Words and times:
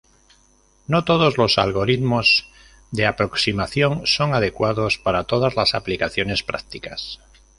No 0.87 1.03
todos 1.05 1.37
los 1.37 1.59
algoritmos 1.59 2.49
de 2.89 3.05
aproximación 3.05 4.07
son 4.07 4.33
adecuados 4.33 4.97
para 4.97 5.25
todas 5.25 5.55
las 5.55 5.75
aplicaciones 5.75 6.41
prácticas. 6.41 7.19